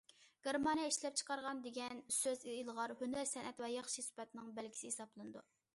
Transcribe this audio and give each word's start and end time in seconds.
«گېرمانىيە 0.45 0.87
ئىشلەپچىقارغان» 0.93 1.61
دېگەن 1.65 2.01
سۆز 2.17 2.41
ئىلغار 2.55 2.97
ھۈنەر- 3.03 3.31
سەنئەت 3.35 3.65
ۋە 3.67 3.71
ياخشى 3.75 4.07
سۈپەتنىڭ 4.09 4.53
بەلگىسى 4.59 4.93
ھېسابلىنىدۇ. 4.95 5.49